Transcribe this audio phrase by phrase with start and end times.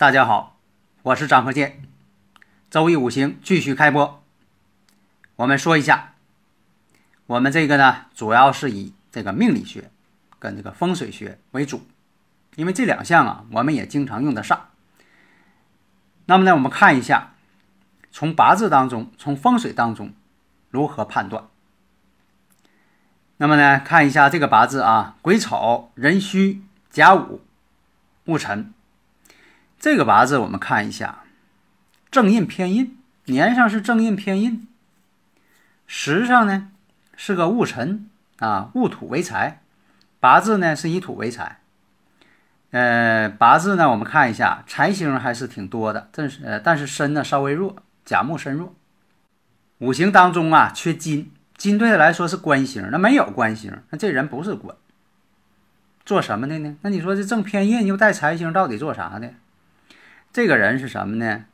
[0.00, 0.56] 大家好，
[1.02, 1.82] 我是张鹤剑，
[2.70, 4.24] 周易五行继续开播。
[5.36, 6.14] 我们说一下，
[7.26, 9.90] 我们这个呢，主要是以这个命理学
[10.38, 11.86] 跟这个风水学为主，
[12.56, 14.70] 因为这两项啊，我们也经常用得上。
[16.24, 17.34] 那么呢，我们看一下，
[18.10, 20.14] 从八字当中，从风水当中
[20.70, 21.46] 如何判断。
[23.36, 27.42] 那么呢，看一下这个八字啊，癸丑、壬戌、甲午、
[28.24, 28.72] 戊辰。
[29.80, 31.20] 这个八字我们看一下，
[32.10, 34.68] 正印偏印，年上是正印偏印，
[35.86, 36.68] 时上呢
[37.16, 38.06] 是个戊辰
[38.40, 39.62] 啊，戊土为财，
[40.20, 41.60] 八字呢是以土为财。
[42.72, 48.74] 呃，八字呢我们看一下，财星还是挺多的，但是呃但是身呢稍微弱，甲木身弱。
[49.78, 54.76] 五行当中啊缺金，金对他来说是官星，那没有官星，那这人不是官，
[56.04, 56.76] 做什么的呢？
[56.82, 59.32] 那你说这正偏印又带财星，到底做啥的？
[60.32, 61.44] 这个人是什么呢？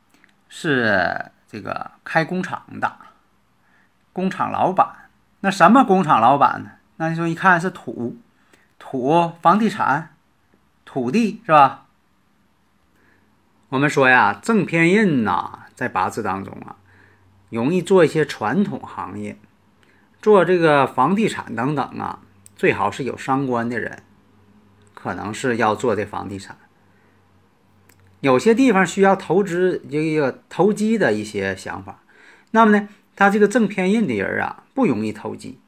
[0.49, 2.95] 是这个开工厂的
[4.13, 5.09] 工厂老板。
[5.39, 6.71] 那什么工厂老板呢？
[6.97, 8.17] 那你说一看是土，
[8.77, 10.15] 土房地产，
[10.85, 11.85] 土地是吧？
[13.69, 16.77] 我们说呀，正偏印呐，在八字当中啊，
[17.49, 19.37] 容易做一些传统行业，
[20.21, 22.19] 做这个房地产等等啊，
[22.55, 24.03] 最好是有伤官的人，
[24.93, 26.55] 可能是要做这房地产。
[28.21, 32.01] 有些地方需要投资这个投机的一些想法，
[32.49, 35.59] 那么呢，他这个正偏印的人啊，不容易投机，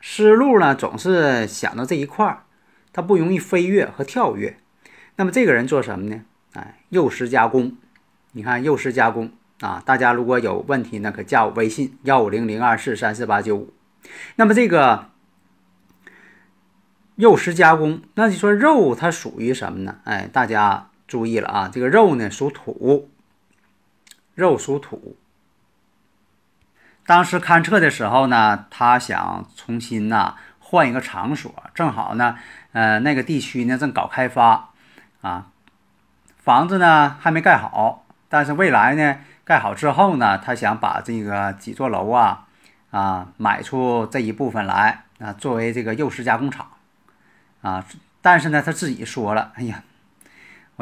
[0.00, 2.44] 思路呢总是想到这一块儿，
[2.92, 4.58] 他不容易飞跃和跳跃。
[5.16, 6.22] 那么这个人做什么呢？
[6.52, 7.76] 哎，幼师加工。
[8.32, 13.72] 你看幼师加工啊，大家如果有问题呢，可加我微信幺五零零二四三四八九五。
[14.36, 15.06] 那么这个
[17.16, 19.96] 幼师加工，那你说肉它属于什么呢？
[20.04, 20.90] 哎，大家。
[21.12, 23.10] 注意了啊，这个肉呢属土，
[24.34, 25.14] 肉属土。
[27.04, 32.38] 当时勘测的时候呢，他想重新呐换一个场所，正好呢，
[32.72, 34.70] 呃，那个地区呢正搞开发
[35.20, 35.48] 啊，
[36.38, 42.46] 房子呢还没盖好，但是未来呢盖好之后呢，他想把这个几座楼啊
[42.90, 46.68] 啊买出这一部分来啊，作为这个幼师加工厂
[47.60, 47.84] 啊，
[48.22, 49.82] 但是呢他自己说了，哎呀。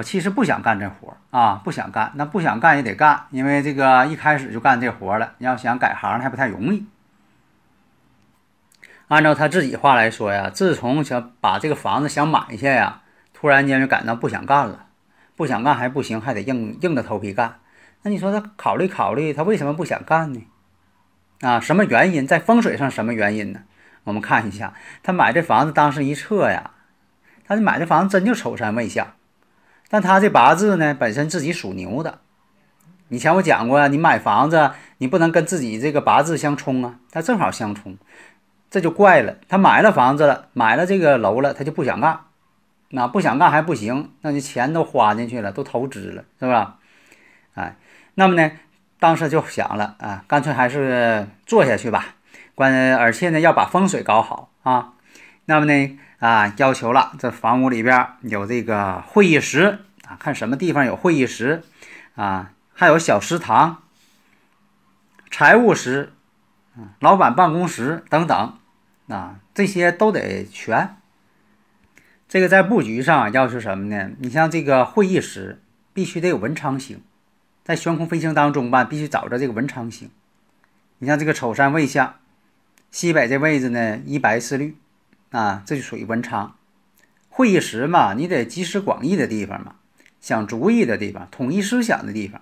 [0.01, 2.13] 我其实不想干这活啊，不想干。
[2.15, 5.35] 那不想干也得干，因为这个一开始就干这活了。
[5.37, 6.87] 你要想改行还不太容易。
[9.09, 13.03] 按照他自己话来说呀，自从想把这个房子想买下呀，
[13.35, 14.87] 突然间就感到不想干了。
[15.37, 17.59] 不想干还不行，还得硬硬着头皮干。
[18.03, 20.47] 那你说他考虑考虑，他为什么不想干呢？
[21.43, 22.27] 啊，什么原因？
[22.27, 23.61] 在风水上什么原因呢？
[24.05, 24.73] 我们看一下，
[25.03, 26.71] 他买这房子当时一测呀，
[27.47, 29.07] 他买这房子真就丑山未向。
[29.91, 32.21] 但他这八字呢，本身自己属牛的。
[33.09, 37.99] 以前我讲过，你买房子你不能跟自己这个八字相冲啊，他正好相冲，
[38.71, 39.37] 这就怪了。
[39.49, 42.21] 他买了房子了，买了这个楼了，他就不想干，
[42.91, 46.77] 那不想干还不行，那你钱都花进去了，都投资了，是吧？
[47.55, 47.75] 哎，
[48.15, 48.53] 那么呢，
[49.01, 52.15] 当时就想了啊，干脆还是做下去吧。
[52.55, 54.93] 关而且呢，要把风水搞好啊。
[55.47, 55.99] 那么呢？
[56.21, 61.63] 啊，要求了，这房屋里边有这个会议室啊，看什么地方有会议室
[62.15, 63.83] 啊，还有小食堂、
[65.31, 66.13] 财务室、
[66.99, 68.59] 老板办公室等等
[69.09, 70.97] 啊，这些都得全。
[72.29, 74.11] 这个在布局上要求什么呢？
[74.19, 75.63] 你像这个会议室
[75.95, 77.03] 必须得有文昌星，
[77.65, 80.11] 在悬空飞行当中吧，必须找着这个文昌星。
[80.99, 82.17] 你像这个丑山未向，
[82.91, 84.77] 西北这位置呢，一白四绿。
[85.31, 86.57] 啊，这就属于文昌
[87.29, 89.77] 会议室嘛，你得集思广益的地方嘛，
[90.21, 92.41] 想主意的地方，统一思想的地方。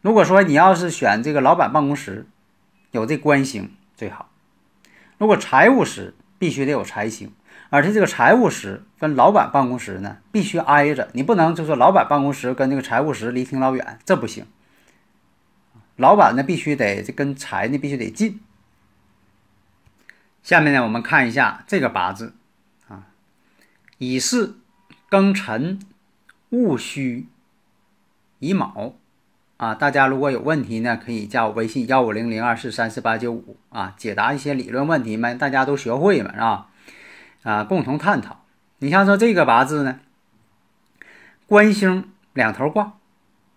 [0.00, 2.26] 如果说你要是选这个老板办公室，
[2.90, 4.30] 有这官星最好。
[5.18, 7.32] 如果财务室必须得有财星，
[7.70, 14.46] 而且这个财务室跟老板办公室呢必须挨着，你不能就说老板办公室跟这个财务室离挺老远，这不行。
[15.96, 18.40] 老板呢必须得跟财呢必须得近。
[20.48, 22.32] 下面呢，我们看一下这个八字
[22.88, 23.08] 啊，
[23.98, 24.56] 乙巳、
[25.10, 25.78] 庚辰、
[26.48, 27.28] 戊戌、
[28.38, 28.94] 乙卯
[29.58, 29.74] 啊。
[29.74, 36.68] 大家如果有问题呢，可以加我微信幺五零零二四三四八九五啊，解答一些理论问题嘛，大家都学会嘛，是吧？
[37.42, 38.42] 啊，共同探讨。
[38.78, 40.00] 你像说这个八字呢，
[41.44, 42.94] 官星两头挂，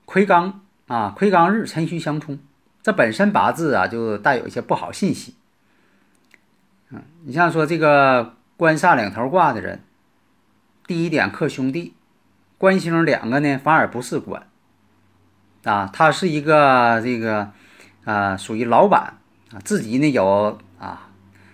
[0.03, 0.55] 魁罡
[0.87, 2.37] 啊，魁罡日辰戌相冲，
[2.83, 5.35] 这本身八字啊就带有一些不好信息。
[6.91, 9.81] 嗯，你像说这个官煞两头挂的人，
[10.85, 11.93] 第一点克兄弟，
[12.57, 14.45] 官星两个呢反而不是官，
[15.63, 17.51] 啊，他是一个这个
[18.03, 19.15] 啊属于老板
[19.53, 21.09] 啊，自己呢有啊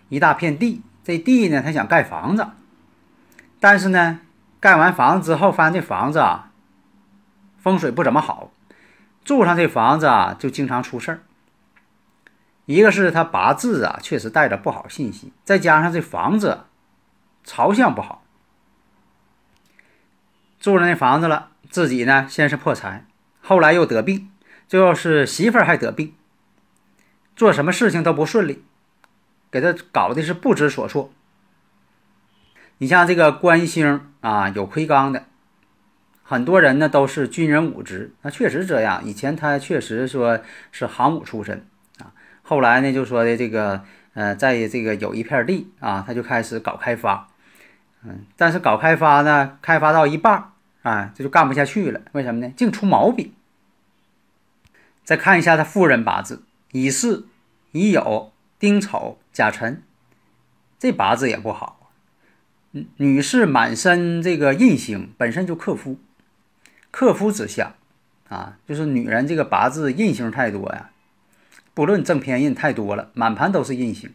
[0.09, 2.47] 一大片地，这地呢他想盖房子。
[3.59, 4.19] 但是呢，
[4.59, 6.51] 盖完房子之后，发现这房子啊
[7.57, 8.51] 风水不怎么好，
[9.23, 11.19] 住上这房子啊就经常出事儿。
[12.67, 16.65] 一个是他八字啊确实带着不好信息，再加上这房子
[17.45, 18.25] 朝向不好，
[20.59, 23.05] 住上那房子了，自己呢先是破财，
[23.41, 24.29] 后来又得病，
[24.67, 26.13] 最后是媳妇儿还得病，
[27.37, 28.65] 做什么事情都不顺利，
[29.49, 31.13] 给他搞的是不知所措。
[32.79, 35.23] 你像这个官星啊，有魁罡的，
[36.21, 39.05] 很多人呢都是军人武职，那确实这样。
[39.05, 40.41] 以前他确实说
[40.73, 41.65] 是行武出身，
[42.49, 43.83] 后来呢就说的这个
[44.13, 47.27] 呃，在这个有一片地啊，他就开始搞开发，
[48.05, 50.51] 嗯，但是搞开发呢，开发到一半
[50.81, 51.99] 啊，这就干不下去了。
[52.13, 52.53] 为什么呢？
[52.55, 53.33] 净出毛病。
[55.03, 57.27] 再看一下他夫人八字：乙巳、
[57.73, 59.83] 乙酉、丁丑、甲辰，
[60.79, 61.91] 这八字也不好。
[62.95, 65.99] 女士满身这个印星，本身就克夫，
[66.91, 67.73] 克夫之相
[68.29, 70.91] 啊，就是女人这个八字印星太多呀，
[71.77, 74.11] 不论正偏印太多了，满盘都是印星，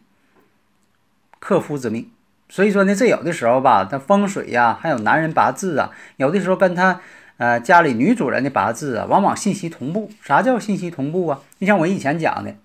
[1.39, 2.11] 克夫之命。
[2.49, 7.01] 所以说呢，这有的时候吧，他风水呀，还有男人八字啊，有的时候跟他
[7.37, 10.11] 呃家里女主人的八字啊，往往信息同步。
[10.23, 11.41] 啥叫信息同步啊？
[11.61, 12.57] 你像我以前讲的，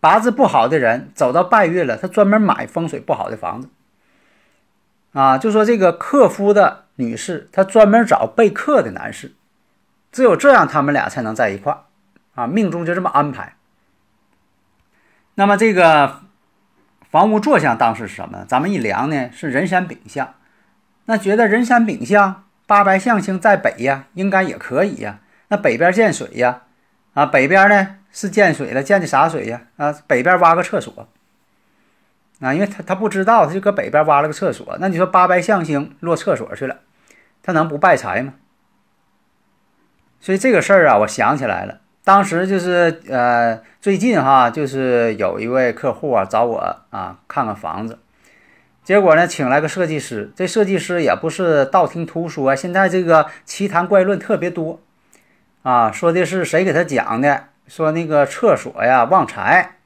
[0.00, 3.70] 八字不好的人走到拜月了，他专门买风水不好的房子。
[5.12, 9.32] 啊，就说这个克夫的女士，她专门找被克的男士，
[10.12, 11.74] 只有这样，他们俩才能在一块
[12.34, 13.56] 啊，命中就这么安排。
[15.34, 16.20] 那么这个
[17.10, 18.44] 房屋坐向当时是什么？
[18.46, 20.34] 咱们一量呢，是人山丙向。
[21.06, 25.20] 那觉得人山丙向，八白象星在北呀，应该也可以呀。
[25.48, 26.62] 那北边见水呀，
[27.14, 29.62] 啊，北边呢是见水了，见的啥水呀？
[29.76, 31.08] 啊，北边挖个厕所。
[32.40, 34.76] 啊，因为他他不知道，他就搁北边挖了个厕所。
[34.80, 36.80] 那你说八白象星落厕所去了，
[37.42, 38.34] 他能不败财吗？
[40.20, 47.98] 所以这个事儿啊，我想起来了，当时就是呃，最近哈，就是有一位客户啊找我啊看看房子，
[48.82, 54.80] 结果呢请来个设计师，这设计师也不是道听途说，现在这个奇谈怪论特别多
[55.62, 57.44] 啊，说的是谁给他讲的？
[57.68, 59.76] 说那个厕所呀旺财。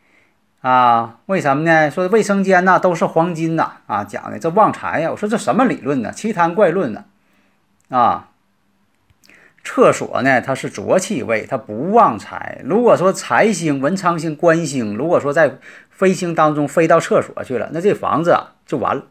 [0.63, 1.89] 啊，为什么呢？
[1.89, 5.11] 说卫生间呐都是黄金呐，啊，讲的这旺财呀。
[5.13, 6.11] 我说这什么理论呢？
[6.11, 7.05] 奇谈怪论呢？
[7.89, 8.31] 啊，
[9.77, 12.63] 厕所呢它是浊气位，它不旺财。
[12.65, 15.59] 如果说财星、文昌星、官星，如果说在
[15.91, 19.05] 飞星当中飞到厕所去了，那这房子就完了，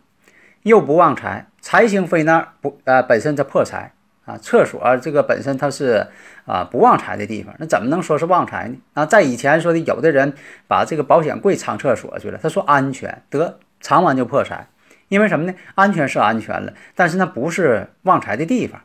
[0.63, 1.45] 又不旺财。
[1.61, 3.91] 财星飞那儿不呃，本身它破财。
[4.25, 6.07] 啊，厕所这个本身它是
[6.47, 8.75] 啊不旺财的地方，那怎么能说是旺财呢？
[8.95, 10.33] 啊，在以前说的，有的人
[10.67, 14.67] 把这个保险柜藏厕所去了，他说安全，得藏完就破财，
[15.09, 15.53] 因为什么呢？
[15.75, 18.81] 安全是安全了，但是那不是旺财的地方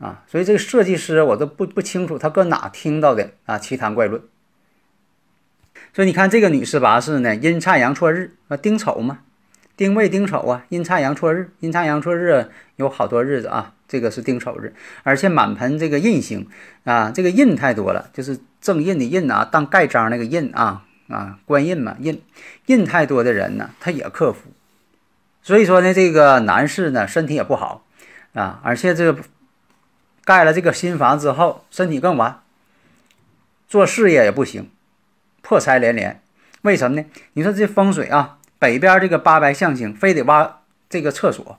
[0.00, 4.20] 啊，所以这个设计师我都不不清楚他搁哪听到的啊奇谈怪论。
[5.92, 9.20] 所以你看这个女士八字呢，阴差阳错日啊，丁丑嘛，
[9.76, 13.74] 丁未丁丑啊，阴差阳错日，阴差阳错日有好多日子啊。
[13.86, 16.46] 这个是丁丑日，而且满盆这个印星
[16.84, 22.22] 啊，这个印太多了，就是正印的印啊，当盖章那个印啊啊，官印嘛，印
[22.66, 24.52] 印太多的人呢，他也克服。
[25.42, 27.84] 所以说呢，这个男士呢，身体也不好
[28.32, 29.20] 啊，而且这个
[30.24, 32.40] 盖了这个新房之后，身体更完，
[33.68, 34.70] 做事业也不行，
[35.42, 36.20] 破财连连。
[36.62, 37.06] 为什么呢？
[37.32, 41.58] 你说这风水啊，北边这个八白象星，非得挖这个厕所。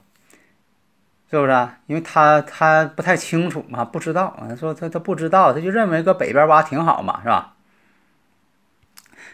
[1.29, 1.77] 是不是啊？
[1.87, 4.53] 因为他他不太清楚嘛，不知道啊。
[4.53, 7.53] 说他他不知道，他就认为搁北边挖挺好嘛，是吧？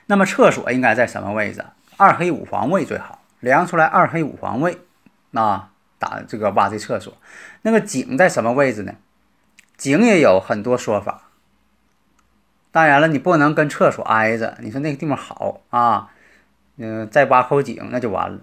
[0.05, 1.65] 那么厕所应该在什么位置？
[1.97, 4.77] 二黑五黄位最好，量出来二黑五黄位，
[5.33, 7.17] 啊，打这个挖这厕所。
[7.63, 8.93] 那个井在什么位置呢？
[9.77, 11.29] 井也有很多说法，
[12.71, 14.57] 当然了，你不能跟厕所挨着。
[14.61, 16.09] 你说那个地方好啊，
[16.77, 18.39] 嗯，再挖口井那就完了。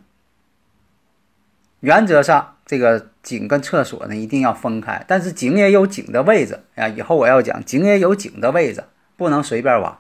[1.81, 6.89] 原则上，这个井跟厕所呢一定要分开，但是井也有井的位置啊。
[6.89, 8.85] 以后我要讲，井也有井的位置，
[9.17, 9.99] 不能随便挖。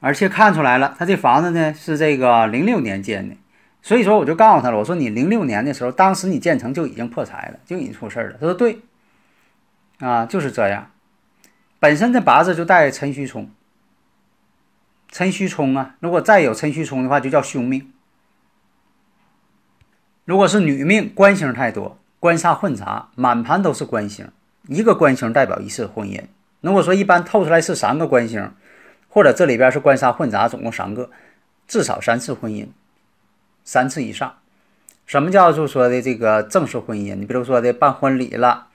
[0.00, 3.36] 而且看出来了，他这房子呢是这个零六年建的，
[3.82, 8.36] 所以说我就告诉他了，我说你零六年的时候，当时你建成就已经破财了，就已经出事了。
[8.38, 8.78] 他说对，
[9.98, 10.90] 啊，就是这样。
[11.80, 13.50] 本身这八字就带辰戌冲，
[15.10, 17.92] 辰戌冲啊，如果再有辰戌冲的话，就叫凶命。
[20.24, 24.30] 如果是女命，官星太多，官煞混杂，满盘都是官星，
[24.66, 26.22] 一个官星代表一次婚姻。
[26.60, 28.52] 如果说一般透出来是三个官星，
[29.08, 31.10] 或者这里边是官煞混杂，总共三个，
[31.66, 32.68] 至少三次婚姻，
[33.64, 34.36] 三次以上。
[35.06, 37.14] 什么叫就说的这个正式婚姻？
[37.14, 38.67] 你比如说的办婚礼了，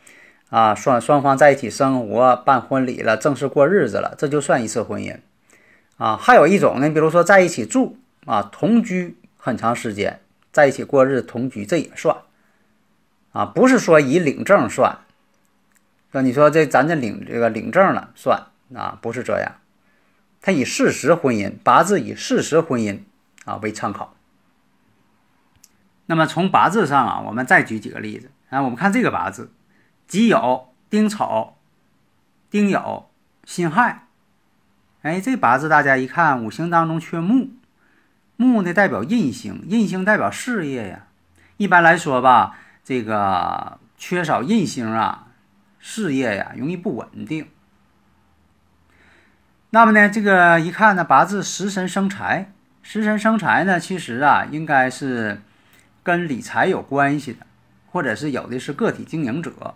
[0.54, 5.18] 啊，双双方在一起生活，办婚礼了，正式过日子了，这就算一次婚姻。
[5.98, 10.20] 啊，还有一种呢，比如说在一起住啊，同居很长时间。
[10.52, 12.16] 在一起过日同居，这也算
[13.32, 15.00] 啊，不是说以领证算。
[16.12, 18.44] 那你说这咱这领这个领证了算
[18.76, 19.54] 啊，不是这样。
[20.40, 23.00] 他以事实婚姻八字以事实婚姻
[23.46, 24.14] 啊为参考。
[26.06, 28.62] 那么从八字上啊，我们再举几个例子啊。
[28.62, 29.50] 我们看这个八字：
[30.08, 31.56] 己酉、丁丑、
[32.50, 33.06] 丁酉、
[33.46, 34.08] 辛亥。
[35.02, 37.50] 哎，这八字大家一看，五行当中缺木。
[38.36, 41.08] 木呢代表印星，印星代表事业呀。
[41.58, 45.28] 一般来说吧，这个缺少印星啊，
[45.80, 47.48] 事业呀容易不稳定。
[49.70, 55.42] 那么呢，这个一看呢，八字食神生财，食神生财呢，其实啊应该是
[56.02, 57.46] 跟理财有关系的，
[57.92, 59.76] 或者是有的是个体经营者。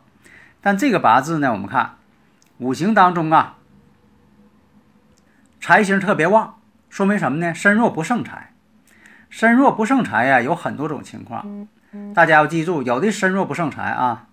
[0.67, 1.95] 但这个八字呢，我们看
[2.57, 3.55] 五行当中啊，
[5.61, 6.59] 财星特别旺。
[6.89, 7.53] 说明什么呢？
[7.55, 8.51] 身弱不胜财，
[9.29, 11.69] 身弱不胜财呀，有很多种情况，
[12.13, 14.27] 大家要记住，有的身弱不胜财啊，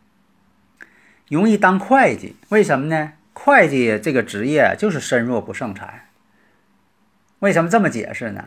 [1.29, 3.13] 容易当会计，为什么呢？
[3.33, 6.09] 会计这个职业就是身弱不胜财。
[7.39, 8.47] 为什么这么解释呢？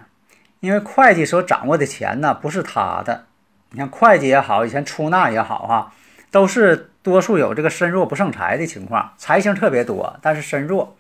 [0.59, 3.27] 因为会计所掌握的钱呢，不是他的。
[3.69, 5.93] 你看会计也好，以前出纳也好，哈，
[6.29, 10.97] 都是多数有这个身弱不胜财的情况，财星特别多，但是身弱。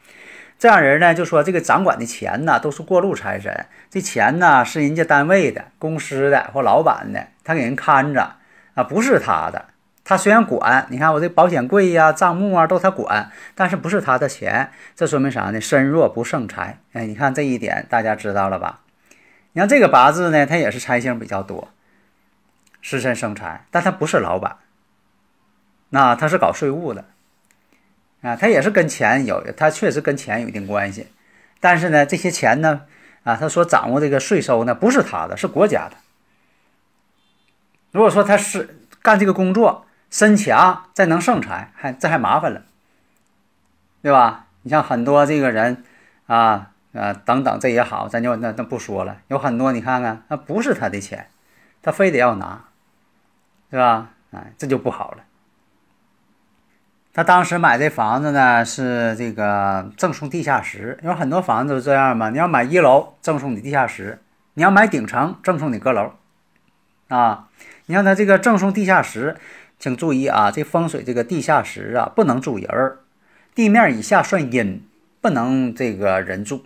[0.57, 3.65] 这样人呢，就说这个掌管的钱呢，都是过路财神。
[3.89, 8.35] 这钱呢，是人家单位的、公司的或老板的，他给人看着
[8.75, 9.65] 啊，不是他的。
[10.05, 14.71] 他虽然管，你看我这保险柜呀、账目啊都他管，但是不是他的钱。
[14.95, 15.59] 这说明啥呢？
[15.59, 16.79] 身弱不胜财。
[16.93, 18.79] 哎，你看这一点大家知道了吧？
[19.51, 21.67] 你看这个八字呢，他也是财星比较多，
[22.79, 24.55] 失身生财，但他不是老板，
[25.89, 27.05] 那他是搞税务的。
[28.21, 31.07] 啊，他也是跟钱有，他确实跟钱有一定关系，
[31.59, 32.81] 但是呢，这些钱呢，
[33.23, 35.97] 啊，他所掌握这个税收呢，不是他的，是国家的。
[37.91, 42.63] 如果说他是干这个工作，身强再能生财，还这还麻烦了，
[44.01, 44.47] 对吧？
[44.63, 45.83] 你像很多这个人，
[46.25, 49.21] 啊啊等等，这也好，咱就那那不说了。
[49.27, 51.29] 有很多你看看，那不是他的钱，
[51.83, 52.65] 他非得要拿，
[53.69, 54.09] 对吧？
[54.31, 55.23] 哎，这就不好了。
[57.17, 62.29] 他当时买这房子呢，是这个赠送地下室，有很多房子都这样嘛。
[62.29, 64.19] 你要买一楼，赠送你地下室；
[64.53, 66.11] 你要买顶层，赠送你阁楼。
[67.07, 67.47] 啊，
[67.87, 69.35] 你看他这个赠送地下室，
[69.79, 72.99] 请注意啊，这风水这个地下室啊，不能住人儿，
[73.55, 74.87] 地面以下算阴，
[75.19, 76.65] 不能这个人住，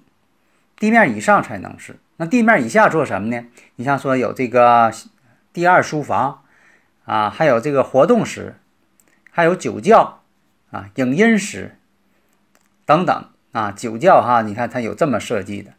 [0.75, 1.95] 地面以上才能是。
[2.17, 3.41] 那地面以下做什么呢？
[3.77, 4.91] 你像说有这个
[5.53, 6.41] 第二书房
[7.05, 8.57] 啊，还有这个活动室，
[9.31, 10.17] 还有酒窖。
[10.71, 11.77] 啊，影音室
[12.85, 15.73] 等等啊，酒窖哈，你看它有这么设计的。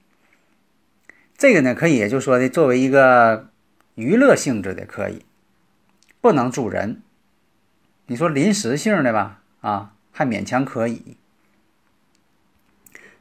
[1.36, 3.48] 这个呢，可以也就说的作为一个
[3.94, 5.24] 娱乐性质的，可以
[6.20, 7.02] 不能住人。
[8.06, 11.16] 你说临时性的吧，啊，还勉强可以。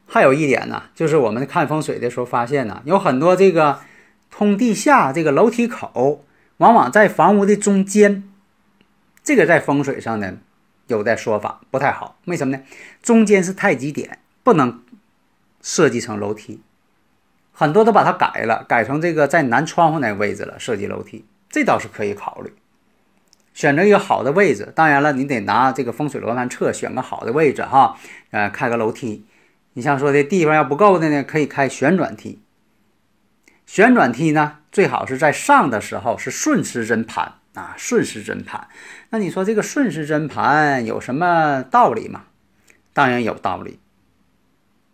[0.06, 3.80] 还有一点呢，就是我们看风水的时候发现呢，有很多这个
[4.30, 6.24] 通地下这个楼梯口，
[6.58, 8.22] 往往在房屋的中间。
[9.24, 10.36] 这个在风水上呢。
[10.86, 12.62] 有的说法不太好，为什么呢？
[13.02, 14.82] 中间是太极点，不能
[15.60, 16.60] 设计成楼梯。
[17.52, 22.52] 很多都把它改了，改成这个在南窗户那个位置了，设计楼梯，这倒是可以考虑。
[23.54, 27.98] 选择一个好的位置，当然了，你得拿这个风水罗盘测，选个好的位置哈。
[28.30, 29.26] 呃，开个楼梯，
[29.74, 32.40] 你像说的地方要不够的呢，可以开旋转梯。
[33.66, 37.34] 旋转梯呢，最好是在上的时候是顺时针盘。
[37.54, 38.68] 啊，顺时针盘，
[39.10, 42.24] 那你说这个顺时针盘有什么道理吗？
[42.92, 43.80] 当然有道理。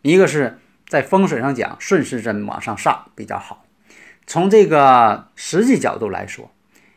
[0.02, 3.64] 一个是在风水上讲顺时针往上上比较好。
[4.26, 6.50] 从这个实际角度来说，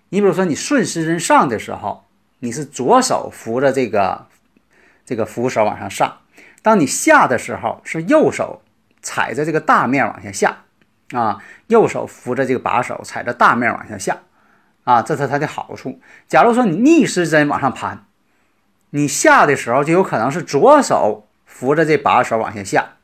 [0.10, 2.06] 你比如说你顺时针上的时候，
[2.40, 4.28] 你是左手扶着这个
[5.06, 6.22] 这个扶手往上上；
[6.62, 8.62] 当你下的时候，是右手
[9.02, 10.64] 踩着这个大面往下下，
[11.12, 14.20] 啊，右手扶着这个把手，踩着大面往下下，
[14.92, 16.02] 啊，这是它的好处。
[16.28, 18.06] 假如说你逆时针往上盘，
[18.90, 22.96] 你下的时候就有可能是左手扶着这把手往下下。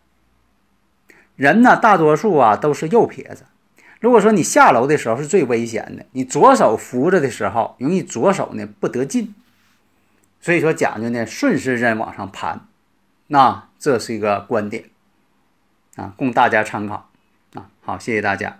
[1.38, 3.46] 人呢，大多数啊都是右撇子。
[4.02, 9.34] 如果说你下楼的时候是最危险的，你左手扶着的时候，容易左手呢不得劲，
[10.42, 12.68] 所以说讲究呢顺时针往上盘，
[13.28, 14.86] 那这是一个观点
[15.96, 17.10] 啊，供大家参考
[17.54, 17.70] 啊。
[17.82, 18.60] 好，谢谢大家。